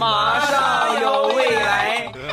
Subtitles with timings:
[0.00, 2.10] 马上有未来。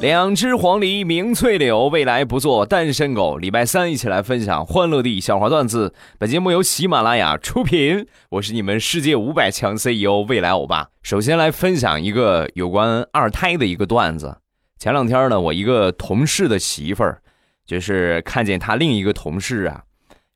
[0.00, 3.36] 两只黄鹂鸣翠柳，未来不做单身狗。
[3.36, 5.92] 礼拜三一起来分享欢乐地笑话段子。
[6.20, 10.86] 本节目由喜马拉雅出品，我是你们世界五百强 CEO 未来欧巴。
[11.02, 14.36] 首先来分享一个有关二胎的一个段子。
[14.78, 17.22] 前两天呢，我一个同事的媳妇儿，
[17.66, 19.82] 就是看见他另一个同事啊，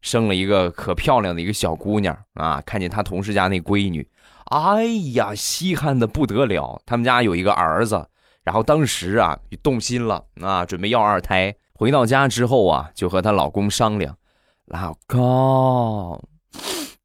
[0.01, 4.09] 生了一个可漂亮的一个小姑娘啊，看见他同事家那闺女，
[4.47, 6.81] 哎呀，稀罕的不得了。
[6.87, 8.09] 他们家有一个儿子。
[8.45, 11.55] 然后当时啊，动心了啊，准备要二胎。
[11.75, 14.17] 回到家之后啊，就和她老公商量
[14.65, 16.19] ：“老公，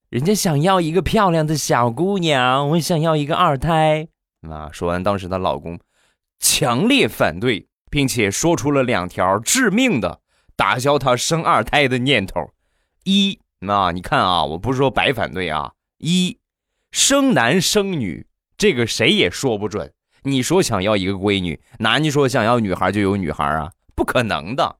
[0.09, 4.07] 人家想要一个漂亮的小姑娘，我想要一个二胎。”
[4.49, 5.77] 啊，说完，当时她老公
[6.39, 10.21] 强烈反对，并且说出了两条致命的
[10.55, 12.49] 打消她生二胎的念头：
[13.03, 16.39] 一，那你看啊，我不是说白反对啊，一，
[16.91, 18.25] 生男生女，
[18.57, 19.93] 这个谁也说不准。
[20.23, 23.73] 你说想要一个闺女，哪你说想要女孩就有女孩啊？
[23.93, 24.77] 不可能的。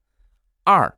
[0.64, 0.98] 二，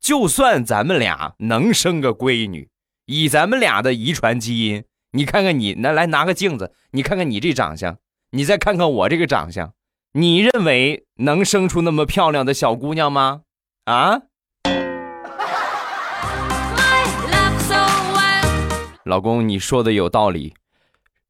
[0.00, 2.68] 就算咱们俩能生个闺女，
[3.06, 7.96] 以咱们俩的遗传基因，你看看你，那来拿个镜子，你看看你这长相，
[8.30, 9.72] 你再看看我这个长相，
[10.14, 13.42] 你认为能生出那么漂亮的小姑娘吗？
[13.84, 14.22] 啊？
[19.04, 20.54] 老公，你说的有道理，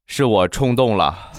[0.07, 1.31] 是我冲动了。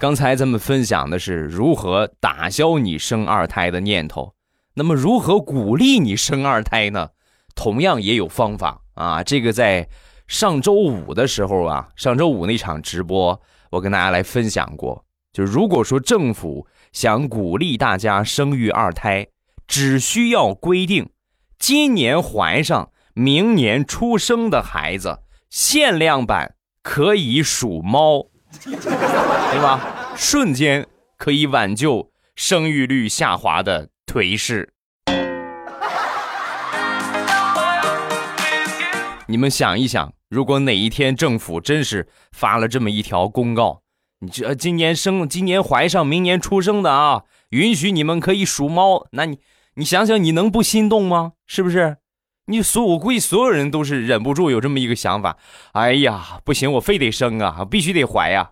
[0.00, 4.34] 刚才咱们分享的是如何打消你生二胎的念头，
[4.74, 7.10] 那么如何鼓励你生二胎呢？
[7.54, 9.22] 同样也有方法啊。
[9.22, 9.88] 这个在
[10.30, 15.04] 上周五的时候啊，上周五那场直播，我跟大家来分享过。
[15.32, 19.26] 就如果说政府想鼓励大家生育二胎，
[19.66, 21.10] 只需要规定
[21.58, 25.18] 今年怀上、明年出生的孩子，
[25.50, 28.28] 限量版可以属猫。
[28.62, 30.14] 对吧？
[30.16, 30.86] 瞬间
[31.16, 34.74] 可以挽救生育率下滑的颓势。
[39.30, 43.82] 你们想一想，如果哪一天政府真是发了这么一条公告，
[44.18, 49.38] 你这今年生、今年怀上、明年出生的啊，允许你们可以属猫，那你
[49.76, 51.34] 你想想，你能不心动吗？
[51.46, 51.98] 是不是？
[52.46, 55.36] 你所我估计所有人都是忍不住有这么一个想法，
[55.74, 58.50] 哎呀，不行，我非得生啊，必须得怀呀！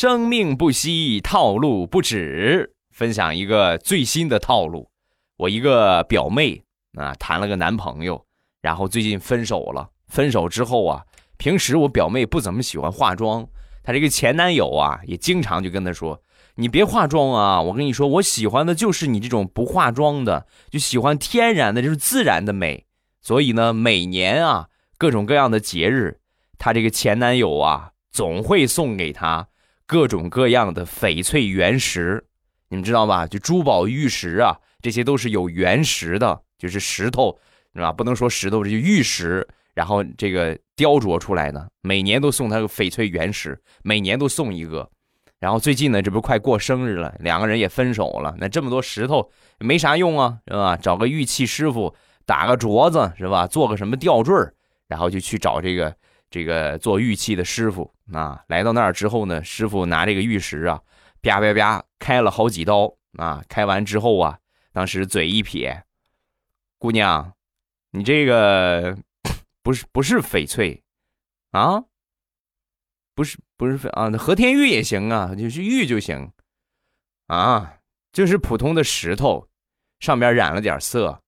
[0.00, 2.74] 生命不息，套路不止。
[2.90, 4.88] 分享一个最新的套路，
[5.36, 6.62] 我一个表妹
[6.94, 8.24] 啊，谈了个男朋友，
[8.62, 9.90] 然后最近分手了。
[10.08, 11.04] 分手之后啊，
[11.36, 13.46] 平时我表妹不怎么喜欢化妆。
[13.82, 16.22] 她这个前男友啊，也经常就跟她说
[16.56, 17.60] ：“你别化妆啊！
[17.60, 22.86] 我跟你说，我喜欢的就是你这种不化妆的，就喜欢天然的，就是自然的美。
[23.20, 26.20] 所以呢，每年啊，各种各样的节日，
[26.56, 29.48] 她这个前男友啊，总会送给她
[29.90, 32.24] 各种各样的翡翠原石，
[32.68, 33.26] 你们知道吧？
[33.26, 37.36] 就珠宝玉石啊，这些都是有原石的，就是石头，
[37.74, 37.90] 是吧？
[37.92, 44.88] 不能说石头，这就玉石。”然后这个雕琢出来的，每年都送他个翡翠原石，每年都送一个。
[45.40, 48.32] 然后最近呢，这不快过生日了，两个人也分手了。
[48.38, 49.28] 那这么多石头
[49.58, 50.76] 没啥用啊，是吧？
[50.76, 51.92] 找个玉器师傅
[52.24, 53.48] 打个镯子，是吧？
[53.48, 54.36] 做个什么吊坠
[54.86, 55.92] 然后就去找这个
[56.30, 58.42] 这个做玉器的师傅啊。
[58.48, 60.80] 来到那儿之后呢，师傅拿这个玉石啊，
[61.20, 63.44] 啪啪啪开了好几刀啊。
[63.48, 64.38] 开完之后啊，
[64.72, 65.84] 当时嘴一撇，
[66.78, 67.34] 姑娘，
[67.90, 68.96] 你这个。
[69.62, 70.82] 不是不是翡翠，
[71.50, 71.84] 啊，
[73.14, 76.32] 不是不是翡啊，和田玉也行啊，就是玉就行，
[77.26, 77.74] 啊，
[78.10, 79.46] 就是普通的石头，
[80.00, 81.22] 上边染了点色。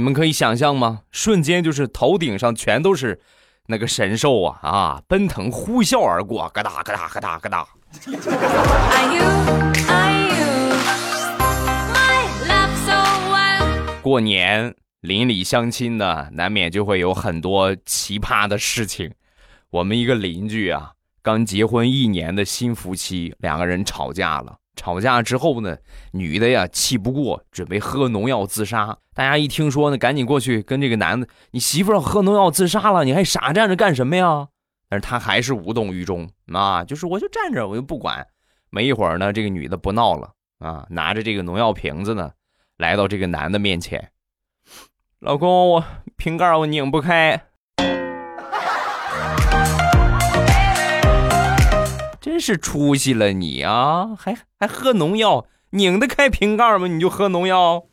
[0.00, 1.02] 你们可以想象吗？
[1.10, 3.20] 瞬间就是头顶上全都是
[3.66, 7.68] 那个神兽啊啊，奔腾呼啸而过，咯哒咯哒咯哒咯哒。
[14.00, 19.12] 过年邻里相亲的，难免就会有很多奇葩的事情。
[19.68, 24.56] 我们一个邻居啊，刚结婚一年的新夫妻，两个人吵架了。
[24.76, 25.76] 吵架之后呢，
[26.12, 28.96] 女的呀气不过，准备喝农药自杀。
[29.14, 34.48] 大家一听说呢，赶紧过去跟这个男的：“你媳妇喝农药自杀了，你还傻站着干什么呀？”
[34.88, 38.26] 但是他还是无动于衷啊，就是我就站着，我就不管。
[38.70, 42.32] 没一会儿呢，这个女的不闹了啊，拿着这个农药瓶子呢，
[42.76, 44.10] 来到这个男的面前。
[45.18, 45.84] 老公，我
[46.16, 47.49] 瓶盖我拧不开，
[52.40, 54.16] 是出息了你啊！
[54.18, 56.86] 还还喝农药，拧得开瓶盖吗？
[56.86, 57.84] 你就喝农药。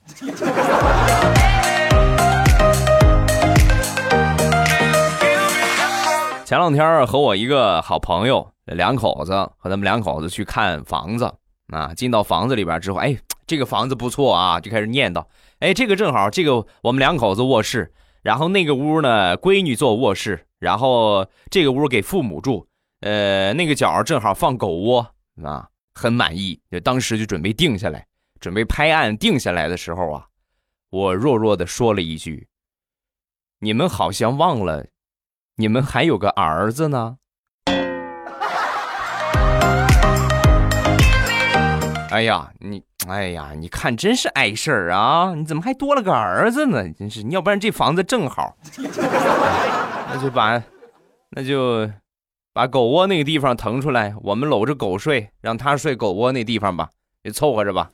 [6.45, 11.33] 前两天和我一个好朋友两口子和他们两口子去看房子
[11.73, 15.25] 啊，进到房子里边之后，哎，这个房子不错啊，就开始念叨，
[15.59, 17.91] 哎，这个正好，这个我们两口子卧室，
[18.21, 22.65] 然后那个屋呢，闺女做卧室，然后这个屋给父母住，
[23.01, 28.05] 呃，那个角正好放狗窝啊，很满意，就当时就准备定下来，
[28.39, 30.25] 准备拍案定下来的时候啊，
[30.89, 32.47] 我弱弱的说了一句
[33.59, 34.87] ：“你们好像忘了。”
[35.59, 37.17] 你们还有个儿子呢？
[42.11, 45.33] 哎呀，你哎呀，你看真是碍事儿啊！
[45.33, 46.87] 你怎么还多了个儿子呢？
[46.93, 50.61] 真是，你要不然这房子正好， 那就把
[51.31, 51.89] 那就
[52.57, 56.89] 把狗窝那个地方腾出来，我们搂着狗睡，让它睡狗窝那地方吧，
[57.23, 57.87] 就凑合着吧。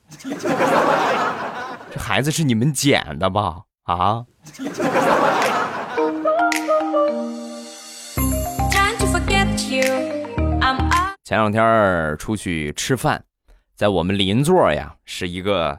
[1.92, 3.64] 这孩子是你们捡的吧？
[3.84, 4.24] 啊？
[11.26, 13.22] 前两天出去吃饭，
[13.76, 15.78] 在我们邻座呀，是一个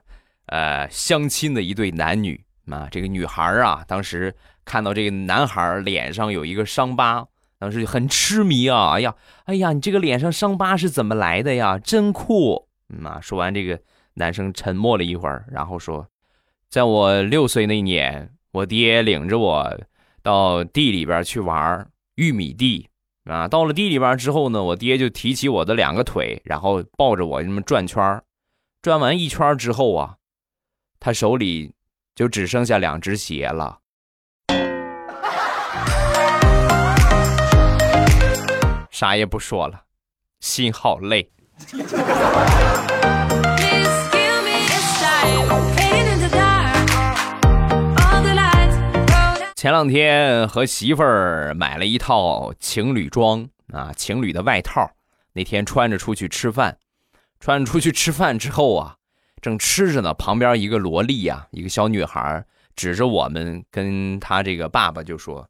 [0.49, 2.87] 呃相亲的一对男女啊。
[2.91, 7.25] 这个女孩啊，当时看到这个男孩脸上有一个伤疤，
[7.59, 8.93] 当时就很痴迷啊。
[8.93, 9.15] 哎呀，
[9.45, 11.79] 哎呀，你这个脸上伤疤是怎么来的呀？
[11.79, 12.69] 真酷！
[13.05, 13.81] 啊，说完这个
[14.15, 16.09] 男生沉默了一会儿，然后说，
[16.69, 19.81] 在我六岁那年，我爹领着我
[20.23, 22.89] 到地里边去玩玉米地。
[23.25, 28.23] 啊，到了地里边之后呢，我爹就提起我的两个腿，然后抱着我这么转圈
[28.83, 30.17] 转完一圈之后啊，
[31.01, 31.73] 他手里
[32.15, 33.79] 就只剩下两只鞋了，
[38.95, 39.83] 啥也不说了，
[40.39, 41.29] 心好累。
[49.57, 54.89] 前两天和媳妇儿买了一套情侣装啊，情侣的外套。
[55.33, 56.79] 那天穿着出去吃饭，
[57.41, 58.95] 穿着出去吃饭之后啊，
[59.43, 62.45] 正吃着呢，旁边一个萝莉呀，一个小女孩
[62.77, 65.49] 指着我们，跟她这个爸爸就说：“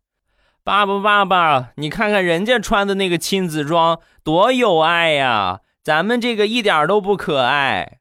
[0.67, 7.99] 爸爸，爸爸，你看看人家穿的那个亲子装多有爱呀，咱们这个一点都不可爱。”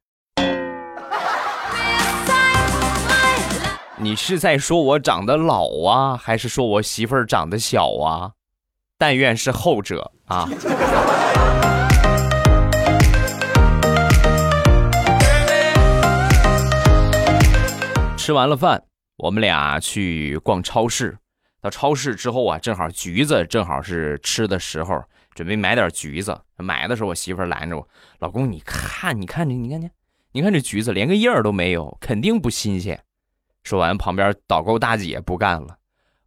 [4.00, 8.31] 你是在说我长得老啊，还是说我媳妇儿长得小啊？
[8.98, 10.48] 但愿是后者啊！
[18.16, 18.83] 吃完了饭，
[19.18, 21.18] 我们俩去逛超市。
[21.63, 25.01] 到超市之后啊，正好橘子正好是吃的时候，
[25.33, 26.38] 准备买点橘子。
[26.57, 27.88] 买的时候，我媳妇拦着我
[28.19, 29.89] ：“老公，你看，你看这，你看这，
[30.33, 33.01] 你看这橘子连个叶儿都没有，肯定不新鲜。”
[33.63, 35.77] 说完，旁边导购大姐不干了，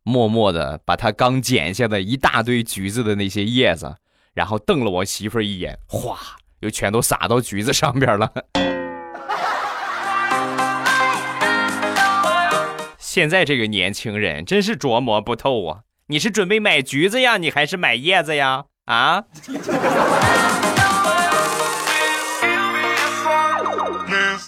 [0.04, 3.94] 默默的把她刚剪下的一大堆橘子的那些叶子，
[4.32, 6.18] 然后瞪了我媳妇一眼，哗，
[6.60, 8.32] 又全都撒到橘子上边了。
[13.16, 15.80] 现在这个年轻人真是琢磨不透啊！
[16.08, 18.66] 你是准备买橘子呀，你还是买叶子呀？
[18.84, 19.24] 啊？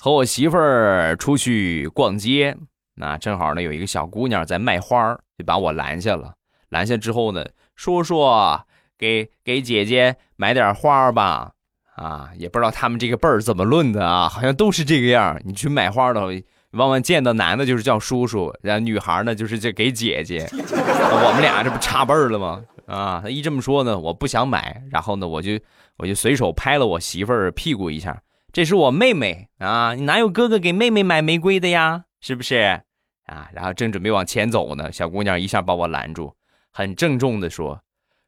[0.03, 2.55] 和我媳妇儿出去逛街。
[2.97, 6.35] 那正好呢，有一个小姑娘在卖花就把我拦下了。
[6.69, 8.23] 拦下之后呢，叔叔
[8.99, 11.53] 给给姐姐买点花吧。
[11.97, 15.41] 啊，也不知道他们这个辈儿怎么论的啊，好像都是这个样。
[15.47, 16.21] 你去买花的，
[16.73, 20.47] 往往见到男的就是叫叔叔，然后女孩呢就是这给姐姐。
[20.55, 22.63] 我们俩这不差辈儿了吗？
[22.87, 25.53] 啊，他一这么说呢，我不想买，然后呢，我就
[25.99, 28.23] 我就随手拍了我媳妇儿屁股一下。
[28.53, 32.05] 这是我妹妹啊，你哪有哥哥给妹妹买玫瑰的呀？
[32.21, 32.83] 是不是？
[33.25, 36.35] 啊，然后正准备往前走呢，小姑娘一下把我拦住，
[36.73, 37.83] 很郑重的说：“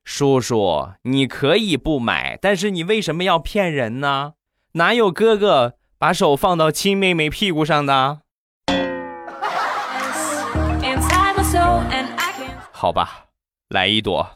[0.04, 4.32] 叔叔，你可以不买，但是你为什么要骗人呢？
[4.72, 8.20] 哪有哥哥把手放到亲妹妹屁股上的？”
[12.80, 13.26] 好吧，
[13.68, 14.26] 来一朵。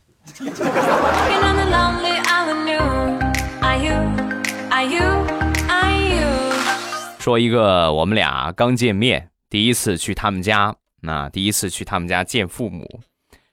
[7.18, 9.30] 说一个，我们俩刚见面。
[9.48, 13.00] 第一次去他们家，那第一次去他们家见父母，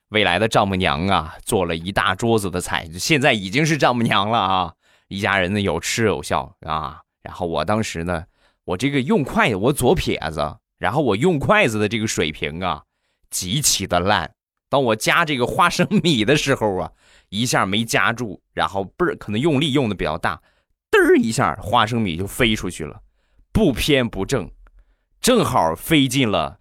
[0.10, 4.74] 未来的丈母娘啊，做了一大桌子的菜，现在已经是丈母娘了啊！
[5.08, 7.00] 一家人呢有吃有笑啊。
[7.24, 8.26] 然后我当时呢
[8.66, 12.84] 我这个用筷子，我左撇子，然后我用筷子的这个水平啊，
[13.30, 14.30] 极其的烂。
[14.72, 16.90] 当我夹这个花生米的时候啊，
[17.28, 20.42] 一下没夹住，然后倍儿，可能用力用的比较大，
[20.90, 23.02] 嘚儿一下，花生米就飞出去了，
[23.52, 24.50] 不偏不正，
[25.20, 26.60] 正好飞进了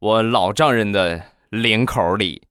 [0.00, 2.42] 我老丈人的领口里。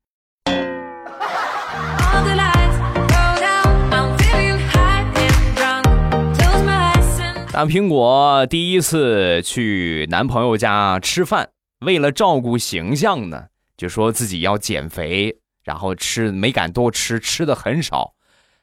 [7.53, 11.49] 大苹果第一次去男朋友家吃饭，
[11.85, 13.45] 为了照顾形象呢，
[13.77, 18.13] 就说自己要减肥，然后吃没敢多吃，吃的很少。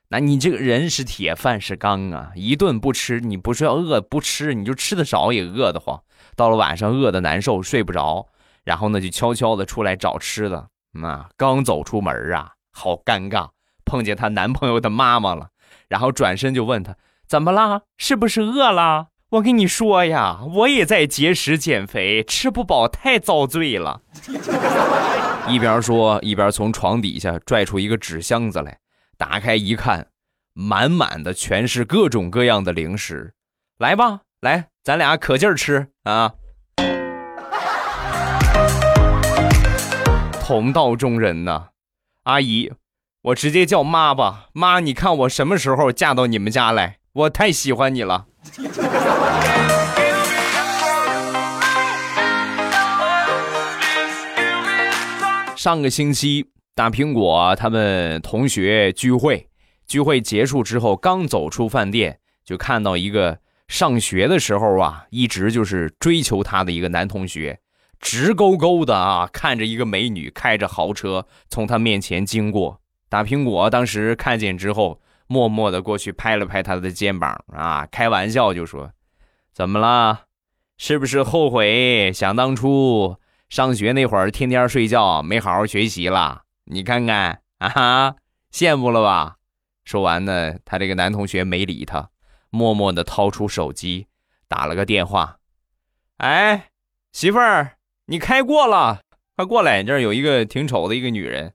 [0.08, 6.02] 那你这个人是铁，饭是钢啊，一顿不吃，你不是要饿不吃，你就吃的少也饿得慌。
[6.36, 8.26] 到了晚上饿的难受，睡不着，
[8.64, 10.68] 然后呢就悄悄的出来找吃的。
[10.92, 13.48] 那刚走出门啊，好尴尬，
[13.86, 15.48] 碰见她男朋友的妈妈了，
[15.88, 16.96] 然后转身就问他。
[17.26, 17.84] 怎么了？
[17.96, 19.08] 是不是饿了？
[19.32, 24.02] 我跟你说呀，我也在节食减肥，吃不饱太遭罪了。
[25.48, 28.78] 一边说一边从床底下拽出一个纸箱子来，
[29.16, 30.08] 打开一看，
[30.52, 33.32] 满满的全是各种各样的零食。
[33.78, 36.34] 来吧，来，咱俩可劲儿吃啊！
[40.44, 41.68] 同道中人呐，
[42.24, 42.70] 阿姨，
[43.22, 44.48] 我直接叫妈吧。
[44.52, 46.98] 妈，你看我什么时候嫁到你们家来？
[47.14, 48.26] 我太喜欢你了。
[55.56, 59.48] 上个星期，大苹果他们同学聚会，
[59.86, 63.38] 聚会结束之后，刚走出饭店，就看到一个
[63.68, 67.60] 上学的时候啊，一直就是追求他的一个男同学，
[68.00, 72.80] 直勾勾的啊，看着一个美女开着豪车从他面前经过。
[73.08, 75.00] 大苹果当时看见之后。
[75.28, 78.92] 默默的过去拍了拍他的肩膀啊，开玩笑就说
[79.52, 80.22] ：“怎么了？
[80.78, 83.16] 是不是后悔想当初
[83.48, 86.42] 上学那会儿天天睡觉没好好学习了？
[86.64, 88.16] 你看看啊哈，
[88.52, 89.36] 羡慕了吧？”
[89.84, 92.10] 说完呢，他这个男同学没理他，
[92.50, 94.06] 默默的掏出手机
[94.48, 95.38] 打了个电话
[96.18, 96.70] ：“哎，
[97.12, 99.02] 媳妇儿，你开过了，
[99.36, 101.52] 快过来，这儿有一个挺丑的一个女人。”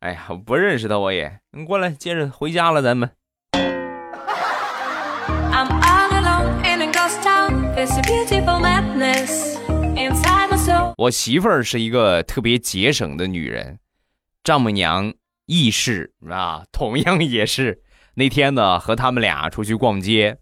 [0.00, 3.15] 哎呀，不认识她，我也你过来，接着回家了，咱们。
[10.96, 13.78] 我媳妇儿是一个特别节省的女人，
[14.42, 15.14] 丈母娘
[15.46, 17.82] 亦是啊，同样也是。
[18.14, 20.38] 那天呢，和他们俩出去逛街，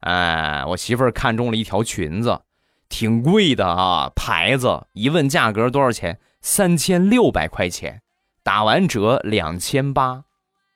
[0.00, 2.40] 哎，我媳妇儿看中了一条裙子，
[2.88, 4.86] 挺贵的啊，牌子。
[4.94, 6.18] 一问价格多少钱？
[6.40, 8.02] 三千六百块钱。
[8.42, 10.24] 打完折两千八，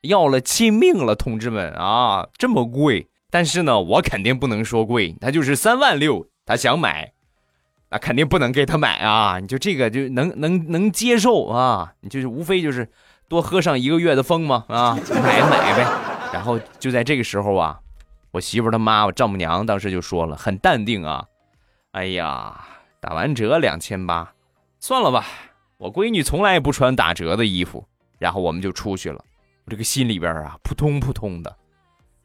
[0.03, 3.09] 要了亲命了，同志们啊，这么贵！
[3.33, 7.15] 但是呢，我肯定不能说贵，他就是三万六，他想买，
[7.89, 9.39] 那肯定不能给他买啊！
[9.41, 11.95] 你就这个就能能能接受啊？
[12.03, 12.87] 你就是无非就是
[13.29, 15.87] 多喝上一个月的风嘛啊，买买呗。
[16.31, 17.81] 然后就在这个时候啊，
[18.33, 21.25] 我媳妇他妈我丈母娘当时就说了，很淡定啊，
[21.93, 22.63] 哎呀，
[23.01, 24.35] 打完折两千八，
[24.79, 25.25] 算了吧。
[25.79, 27.87] 我闺女从来不穿打折的衣服，
[28.19, 29.25] 然后我们就出去了。
[29.65, 31.57] 我这个心里边啊，扑通扑通的。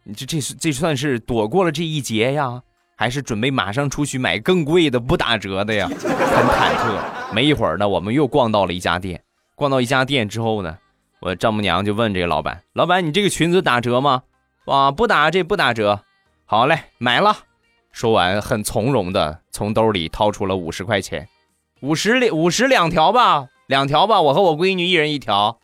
[0.09, 2.61] 你这这是这算是躲过了这一劫呀，
[2.95, 5.85] 还是准备马上出去买更贵的不打折的呀？
[5.85, 7.33] 很忐忑。
[7.33, 9.21] 没一会儿呢，我们又逛到了一家店。
[9.55, 10.77] 逛到一家店之后呢，
[11.19, 14.23] 我丈母娘就问这个老板：“老板，你这个裙子打折吗
[14.65, 16.01] ？”“啊，不打，这不打折。
[16.45, 17.35] ”“好嘞，买了。”
[17.91, 21.27] 说完，很从容的从兜里掏出了五十块钱。
[21.81, 25.59] 五十两五十两条吧，两条吧，我和我闺女一人一条。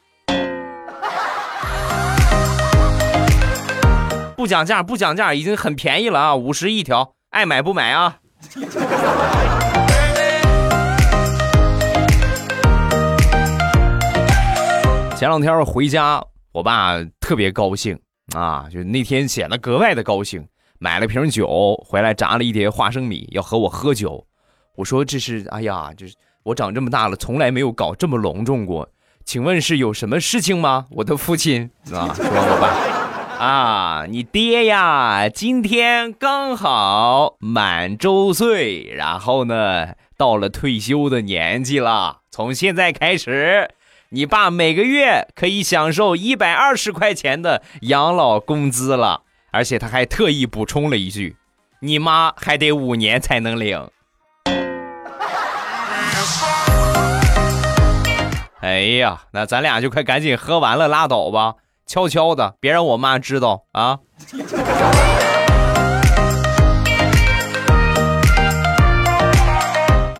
[4.36, 8.18] 不讲价，不讲价，已经很便宜了啊，五十一条，爱买不买啊？
[15.16, 16.22] 前两天回家，
[16.52, 17.98] 我爸特别高兴
[18.36, 20.46] 啊，就那天显得格外的高兴，
[20.80, 24.26] 买了瓶酒回来，炸了一碟花生米，要和我喝酒。
[24.76, 28.90] 我说这是，哎呀，就是我长这么大了，从来没有搞这么隆重过。
[29.24, 30.86] 请问是有什么事情吗？
[30.90, 32.93] 我的父亲啊，说我爸
[33.44, 42.20] 啊，你爹呀，今天刚好满周岁，然后呢，到了退休的年纪了。
[42.32, 43.70] 从现在开始，
[44.12, 51.36] 你爸每个月可以享受一百二十块钱的养老工资了，而且他还特意补充了一句，
[51.82, 53.90] 你妈还得五年才能领。
[58.62, 61.56] 哎呀，那咱俩就快赶紧喝完了拉倒吧，
[61.86, 64.00] 悄悄的，别让我妈知道啊。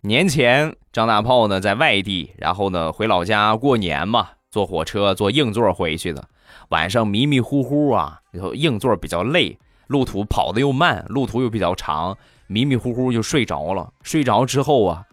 [0.02, 6.22] 年前张大炮呢在外地，然后呢回老家过年嘛，坐火车坐硬座回去的。
[6.68, 12.16] 晚上迷迷糊糊啊，然后硬座比较累，路途跑的又慢，路途又比较长，
[12.46, 13.90] 迷迷糊糊就睡着了。
[14.02, 15.04] 睡着之后啊，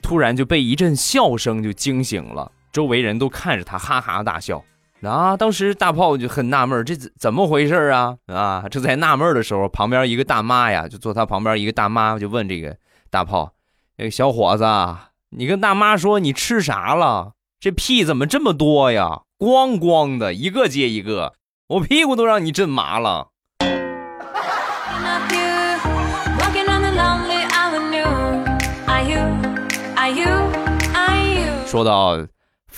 [0.00, 4.62] 突然就被一阵笑声就惊醒了，周围人都看着他哈哈大笑。
[5.02, 8.16] 啊，当时大炮就很纳闷，这怎怎么回事啊？
[8.26, 12.76] 啊，正在纳闷的时候，旁边一个大妈呀，就坐他旁边一个大妈就问这个
[13.08, 13.52] 大炮
[13.96, 14.64] ：“那个小伙子，
[15.30, 17.34] 你跟大妈说你吃啥了？
[17.60, 19.20] 这屁怎么这么多呀？
[19.38, 21.34] 咣咣的一个接一个，
[21.68, 23.28] 我屁股都让你震麻了。”
[31.66, 32.18] 说到。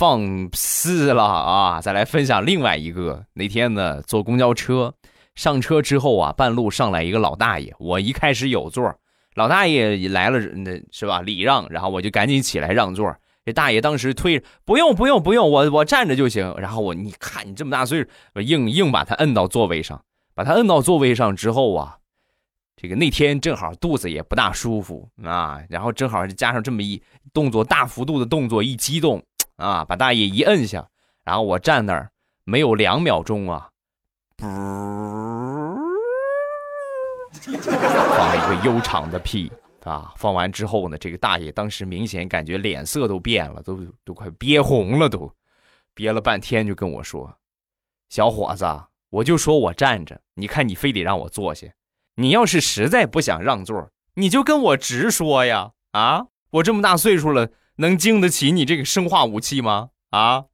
[0.01, 1.79] 放肆了啊！
[1.79, 3.23] 再来分享另外一个。
[3.35, 4.95] 那天呢，坐公交车，
[5.35, 7.75] 上车之后啊，半路上来一个老大爷。
[7.79, 8.95] 我一开始有座，
[9.35, 11.21] 老大爷来了，那是吧？
[11.21, 13.15] 礼让，然后我就赶紧起来让座。
[13.45, 16.55] 这大爷当时推，不用不用不用，我我站着就行。
[16.57, 20.03] 然后我，你看你这么大岁数，硬硬把他摁到座位上，
[20.35, 21.99] 把他摁到座位上之后啊，
[22.75, 27.03] 这个那天正好肚子也不大舒服啊，然后正好加上这么一
[27.35, 29.23] 动作，大幅度的动作，一激动。
[29.61, 29.85] 啊！
[29.85, 30.89] 把大爷一摁下，
[31.23, 32.11] 然后我站那儿
[32.45, 33.69] 没有两秒钟啊，
[37.53, 39.53] 放了一个悠长的屁
[39.85, 40.13] 啊！
[40.17, 45.31] 放完之后呢，这个大爷当时明显感觉脸色都变了，都都快憋红了，都
[45.95, 47.37] 憋了半天，就跟我说
[48.09, 48.65] ：“小伙子，
[49.11, 51.67] 我就说我站着，你看你非得让我坐下。
[52.15, 55.73] 你要是实在不想让座，你就跟我直说呀！
[55.93, 59.89] 啊，我这么大岁数了。”能经得起你这个生化武器吗？
[60.11, 60.45] 啊！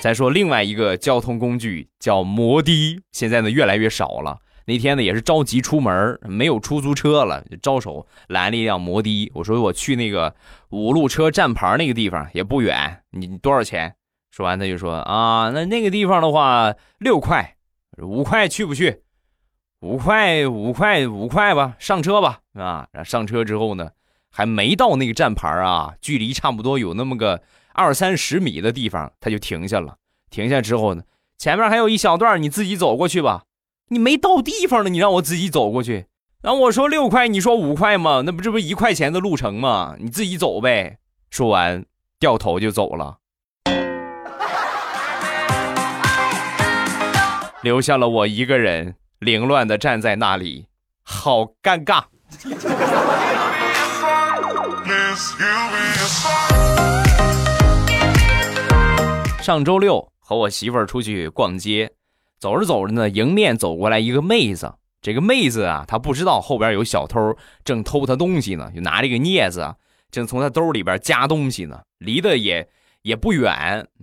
[0.00, 4.38] 再说另外一个交通工具叫摩的，现在呢越来越少了。
[4.64, 9.30] 那天呢也是着急出门，没有出租车了，就招手拦了一辆摩的。
[9.34, 10.34] 我说我去那个
[10.70, 13.94] 五路车站牌那个地方也不远，你多少钱？
[14.30, 17.56] 说完他就说啊，那那个地方的话六块。
[17.98, 19.01] 五块去不去？
[19.82, 22.86] 五块五块五块吧，上车吧啊！
[23.04, 23.90] 上车之后呢，
[24.30, 27.42] 还没到那个站牌啊，距离差不多有那么个
[27.72, 29.96] 二三十米的地方，他就停下了。
[30.30, 31.02] 停下之后呢，
[31.36, 33.42] 前面还有一小段，你自己走过去吧。
[33.88, 36.06] 你没到地方呢，你让我自己走过去。
[36.42, 38.22] 然后我说六块，你说五块吗？
[38.24, 39.96] 那不这不一块钱的路程吗？
[39.98, 40.98] 你自己走呗。
[41.28, 41.84] 说完，
[42.20, 43.18] 掉头就走了。
[47.62, 50.66] 留下了我一个人，凌乱的站在那里，
[51.04, 52.02] 好尴尬。
[59.40, 61.92] 上周六和我媳妇儿出去逛街，
[62.40, 64.74] 走着走着呢，迎面走过来一个妹子。
[65.00, 69.72] 这个妹子啊，她不知道后边有小偷正偷她东西呢，就拿这个镊子，
[70.10, 72.68] 正从她兜里边夹东西呢，离得也。
[73.02, 73.52] 也不远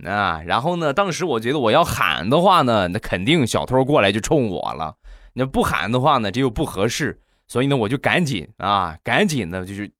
[0.04, 4.94] 啊，然后呢，当时我觉得我要喊的话呢，那肯定小偷过来就冲我了。
[5.32, 9.90] 那不喊的话呢，这又不合适，所以呢，我就赶紧啊，赶紧的，就是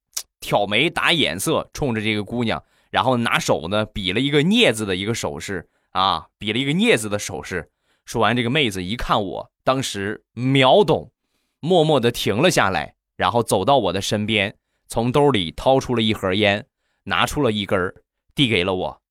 [0.40, 7.70] 挑眉打眼色，冲着这个姑娘，然后拿手呢比了一个镊子的一个手势啊，比了一个镊子的手势。
[8.04, 11.12] 说完，这个妹子一看我，当时秒懂，
[11.60, 14.56] 默默的停了下来，然后走到我的身边，
[14.88, 16.66] 从兜里掏出了一盒烟，
[17.04, 17.94] 拿出了一根。
[18.32, 19.02] 递给了我，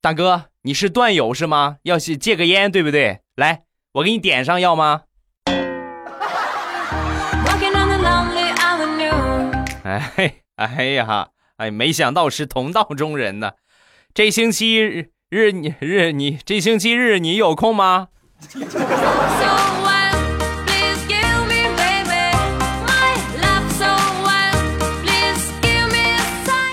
[0.00, 1.76] 大哥，你是段友是吗？
[1.82, 3.20] 要是借个烟对不对？
[3.36, 5.02] 来，我给你点上，要吗？
[10.16, 13.52] 哎哎呀，哎，没想到是同道中人呢。
[14.12, 14.78] 这星期
[15.28, 18.08] 日你日你这星期日你有空吗？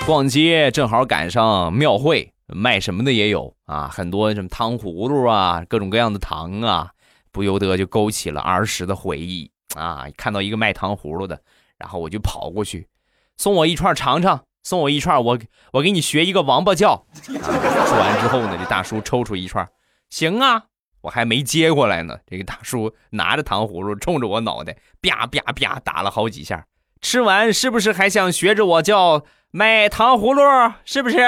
[0.04, 6.90] 逛街正好赶上庙会，卖什么的也有啊，很多什么糖葫芦啊，各种各样的糖啊，
[7.30, 10.06] 不由得就勾起了儿时的回忆啊。
[10.16, 11.40] 看到一个卖糖葫芦的，
[11.78, 12.86] 然后我就跑过去，
[13.36, 15.38] 送我一串尝尝，送我一串，我
[15.72, 17.04] 我给你学一个王八叫。
[17.24, 19.68] 说完之后呢，这大叔抽出一串，
[20.10, 20.64] 行啊，
[21.02, 26.66] 我还没接过来呢，这个大叔拿着糖葫芦冲着我脑袋啪啪啪打了好几下，
[27.00, 29.24] 吃完是不是还想学着我叫？
[29.54, 30.40] 卖糖葫芦
[30.84, 31.18] 是不是？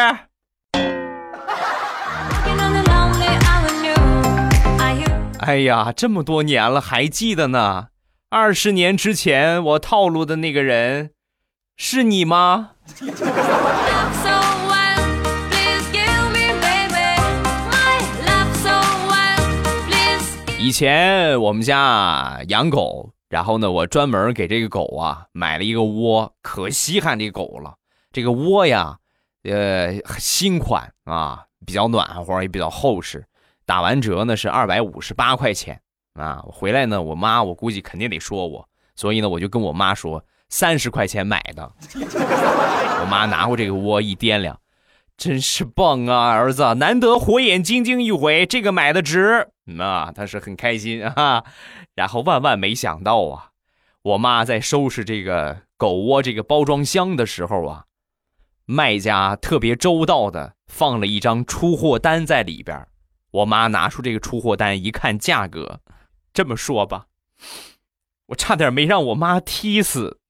[5.40, 7.88] 哎呀，这么多年了还记得呢。
[8.30, 11.10] 二十年之前我套路的那个人，
[11.76, 12.70] 是你吗？
[20.58, 27.74] 以前我们家养狗，然后呢，我专门给这个狗啊买了一个窝，可稀罕这狗了。
[28.12, 28.98] 这个窝呀，
[29.42, 33.24] 呃，新款啊，比较暖和，也比较厚实。
[33.66, 35.80] 打完折呢是二百五十八块钱
[36.14, 36.42] 啊。
[36.46, 41.72] 回来呢，我妈我估计肯定得说我，所以呢，我就跟我妈说三十块钱买的。
[41.98, 44.60] 我妈拿过这个窝一掂量。
[45.16, 49.48] 真是棒啊，儿子，难得火眼金睛一回，这个买的值。
[49.64, 51.42] 那他是很开心啊。
[51.96, 53.50] 然后万万没想到啊，
[54.02, 57.86] 我妈在收拾这个狗窝这个包装箱的时候啊，
[58.64, 62.86] 卖家特别周到的放了一张出货单在里边。
[63.32, 65.80] 我妈拿出这个出货单一看，价格，
[66.32, 67.06] 这么说吧，
[68.26, 70.20] 我差点没让我妈踢死。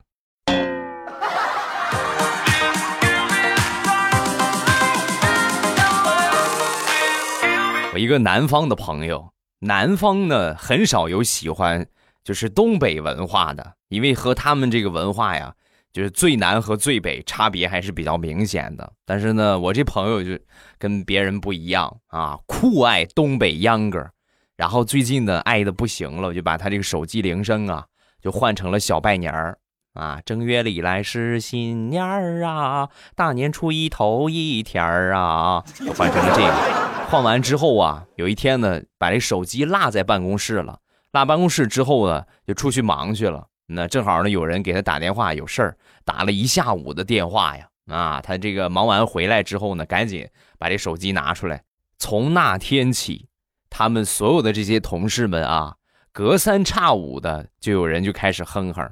[7.95, 11.87] 我一个南方的朋友，南方呢很少有喜欢
[12.25, 15.55] 就是东北文化的，因为和他们这个文化呀，
[15.93, 18.93] 就是最南和最北差别还是比较明显的。
[19.07, 20.37] 但是呢，我这朋友就
[20.77, 24.11] 跟别人不一样啊，酷爱东北秧歌，
[24.57, 27.87] 然后最近呢爱的不行了，我就把他这个手机铃声啊
[28.21, 29.57] 就换成了小拜年儿。
[29.95, 35.65] 啊，正月里来是新年儿啊，大年初一头一天儿啊，
[35.97, 37.09] 换成了这个。
[37.09, 40.81] 换完之后啊，有一天呢，把这手机落在办公室了。
[41.13, 43.47] 落办公室之后呢，就出去忙去了。
[43.67, 47.69] 那正好呢，有人给他打电话，有事儿，打了一下午的电话呀。
[47.87, 50.29] 啊，他这个忙完回来之后呢，赶紧
[50.59, 51.63] 把这手机拿出来。
[51.99, 53.29] 从那天起，
[53.71, 55.77] 他们所有的这些同事们啊，
[56.11, 58.91] 隔三差五的就有人就开始哼哼：“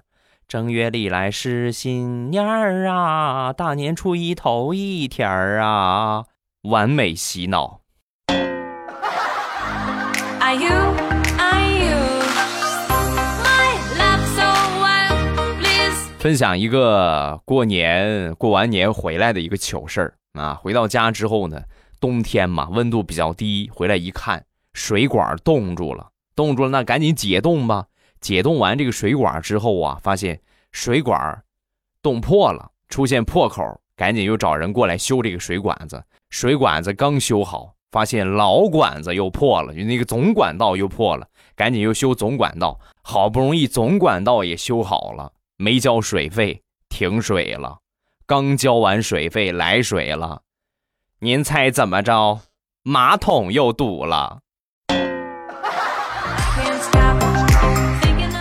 [0.52, 6.26] 正月里来是新年儿啊，大年初一头一天儿啊，
[6.64, 7.80] 完美洗脑。”
[16.18, 20.52] 分享一个过年过完年回来的一个糗事儿啊！
[20.52, 21.62] 回到家之后呢，
[21.98, 27.86] 冬天嘛，温度比较低，回来一看，水管冻住了，冻住了，那赶紧解冻吧。
[28.22, 31.44] 解冻完这个水管之后啊，发现水管
[32.00, 36.02] 冻破了，出现破口，赶紧又找人过来修这个水管子。
[36.30, 37.74] 水管子刚修好。
[37.92, 42.80] 发现老管子又破了，就那个总管道又破了，赶紧又修总管道。
[43.02, 47.80] 好不容易总管道也修好了，没交水费，停水了。
[48.24, 50.40] 刚交完水费，来水了。
[51.18, 52.40] 您猜怎么着？
[52.82, 54.40] 马桶又堵了。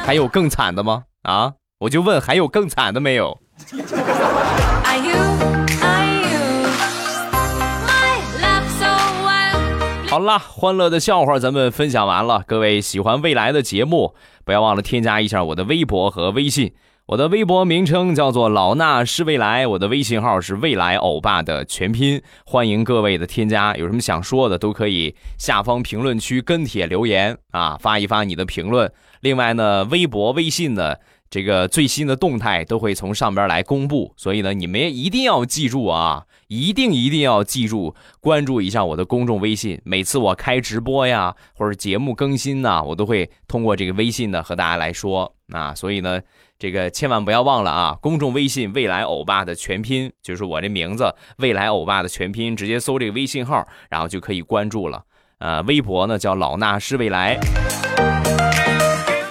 [0.03, 1.03] 还有更惨的吗？
[1.23, 3.39] 啊，我就问，还有更惨的没有？
[10.09, 12.43] 好啦，欢乐的笑话咱们分享完了。
[12.45, 16.73] 各位喜欢未来的节目，不要忘了添加一下我的微博和微信。
[17.11, 22.21] 我的微博名称叫做老衲是未来，我的微信号是未来欧巴的全拼。
[22.45, 28.89] 欢迎各位的添加，有什么想说的都可以下方评论区跟帖留言啊，发一发你的评论。
[29.19, 31.01] 另外呢，微博、微信的。
[31.29, 39.79] 这个最新的动态都会从上边来公布，所以呢，你们也一定要记住啊，一定一定要记住关注一下我的公众微信。
[39.85, 45.73] 每次我开直播呀，或者节目更新呢，我都会通过这个微信呢和大家来说啊。
[45.73, 46.19] 所以呢，
[46.61, 55.03] 这个千万不要忘了啊，公众微信“未来欧巴”的全拼就是我这名字“未来欧巴”的全拼，直接搜这个微信号，然后就可以关注了。
[55.39, 57.39] 呃，微博呢叫“老衲是未来”。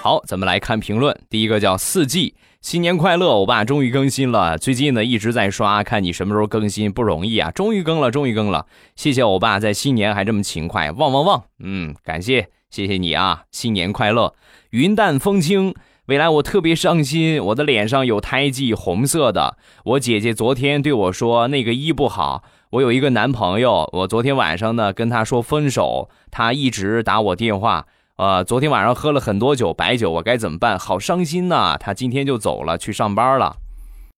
[0.03, 1.17] 好，咱们来看评论。
[1.31, 4.59] 第一个叫四季，新年快乐，欧巴终于更新了。
[4.59, 8.67] 最近呢一直在刷，看你什么时候更新，不容易啊，终于更了，终于更了。
[8.97, 11.45] 谢谢欧巴在新年还这么勤快，旺旺旺！
[11.61, 14.35] 嗯，感谢，谢谢你啊，新年快乐。
[14.71, 15.73] 云淡风轻，
[16.11, 19.57] 未来我特别伤心，我的脸上有胎记，红色的。
[19.85, 27.87] 我姐姐昨天对我说那个医不好，我有一个男朋友，我昨天晚上呢跟他说分手，他一直打我电话。
[28.17, 30.77] 呃，昨天晚上喝了很多酒，白酒，我该怎么办？
[30.77, 31.77] 好伤心呐！
[31.79, 33.59] 他今天就走了，去上班了。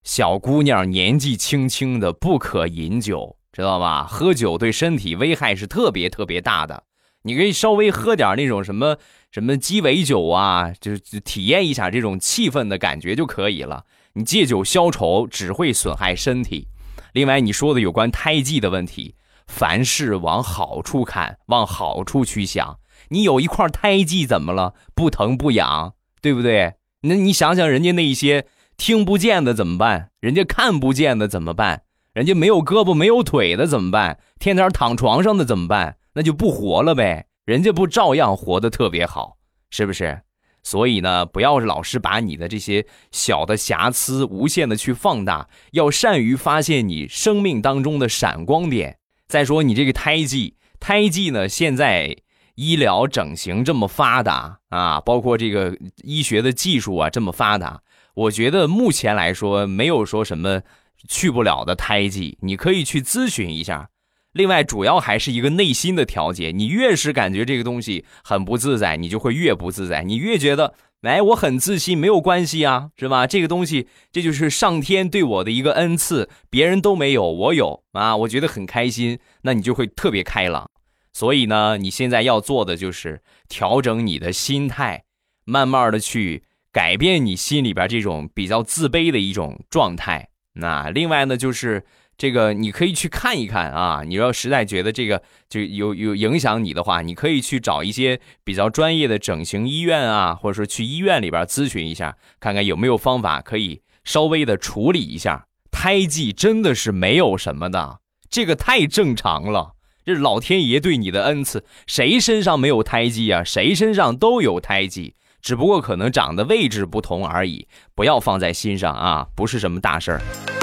[0.03, 4.07] 小姑娘年纪轻轻的，不可饮酒，知道吧？
[4.09, 6.85] 喝酒对身体危害是特别特别大的。
[7.25, 8.97] 你可以稍微喝点那种什么
[9.33, 13.87] 什么鸡尾酒啊，就是体验一下这种气氛的感觉就可以了。
[14.13, 16.69] 你借酒消愁，只会损害身体。
[17.15, 19.15] 另外，你说的有关胎记的问题，
[19.47, 22.79] 凡事往好处看，往好处去想。
[23.09, 24.75] 你有一块胎记怎么了？
[24.95, 26.75] 不疼不痒，对不对？
[27.01, 28.45] 那你想想，人家那些
[28.77, 30.11] 听不见的怎么办？
[30.21, 31.85] 人家看不见的怎么办？
[32.13, 34.19] 人家没有胳膊没有腿的怎么办？
[34.39, 35.97] 天天躺床上的怎么办？
[36.13, 37.29] 那就不活了呗。
[37.45, 39.37] 人家不照样活得特别好，
[39.71, 40.23] 是不是？
[40.63, 48.99] 所以呢，不要老是把你的这些小的瑕疵无限的去放大，要善于发现你生命当中的闪光点。
[49.27, 52.17] 再说你这个胎记，胎记呢，现在
[52.55, 57.81] 医疗整形这么发达啊，包括这个医学的技术啊这么发达，
[58.15, 60.63] 我觉得目前来说没有说什么
[61.09, 63.89] 去不了的胎记，你可以去咨询一下。
[64.33, 66.53] 另外，主要还是一个内心的调节。
[66.53, 70.03] 你越是感觉这个东西很不自在，你就会越不自在。
[70.05, 73.27] 你越觉得，哎，我很自信，没有关系啊，是吧？
[73.27, 79.19] 这个东西，这就是上天对我的一个恩赐，别人都没有，我有啊，我觉得很开心。
[79.43, 80.71] 那你就会特别开朗。
[81.13, 85.05] 所以呢，你现在要做的就是调整你的心态，
[85.45, 86.43] 慢慢的去
[86.73, 90.31] 改变你心里边这种比较自卑的一种状态。
[90.55, 91.85] 那另外呢，就是。
[92.17, 94.03] 这个你可以去看一看啊！
[94.07, 105.47] 你要实在觉得这个就有有影响你的话，你可以去找一些比较专业的整形医院啊，或者说去医院里边咨询一下，看看有没有方法可以稍微的处理一下。
[105.73, 107.99] 胎记真的是没有什么的，
[108.31, 109.73] 这个太正常了，
[110.05, 111.65] 这老天爷对你的恩赐。
[111.87, 113.43] 谁身上没有胎记啊？
[113.43, 120.62] 谁身上都有胎记，只不过可能长的位置不同而已，不要放在心上啊，不是什么大事儿。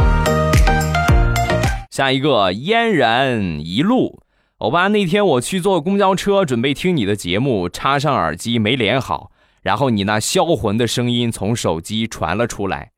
[2.00, 4.22] 下一个嫣然一路，
[4.60, 9.32] 欧巴，那天我去坐公交车，准备听你的节目，插上耳机没连好，
[9.64, 12.92] 然后你那销魂的声音从手机传了出来，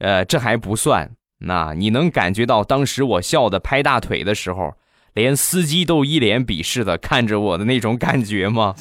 [0.00, 4.74] 呃，这还不算，那你能感觉到当时我笑的拍大腿的时候，
[5.14, 8.74] 连司机都一脸鄙视的看着我的那种感觉吗？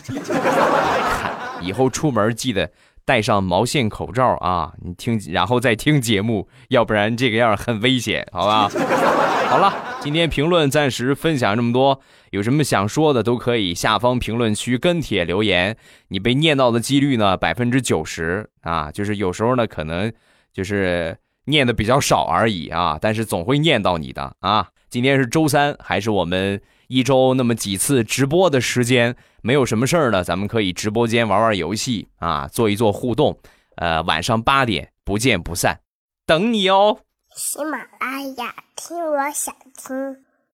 [1.61, 2.71] 以后出门记得。
[3.11, 4.71] 戴上毛线口罩啊！
[4.81, 8.69] 你听，然后再听节目，要不然这个样很危险，好吧？
[9.51, 15.75] 好了，今天评论暂时分享这么多，有什么想说的都可以下方评论区跟帖留言。
[16.07, 20.09] 你被念到的几率呢，百分之九十啊，就是有时候呢可能
[20.53, 24.69] 就是念的比较少而已啊，但是总会念到你的啊。
[24.89, 29.15] 今天是周三，还是我们一周那么几次直播的时间？
[29.41, 33.39] 没有什么事儿呢，咱们可以直播间玩玩游戏啊，做一做互动。
[33.77, 35.79] 呃，晚上八点不见不散，
[36.25, 36.99] 等你哦。
[37.33, 40.25] 喜马拉雅听，我想听。